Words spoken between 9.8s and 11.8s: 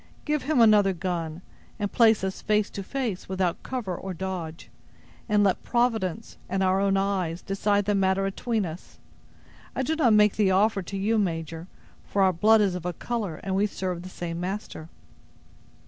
do not make the offer, to you, major;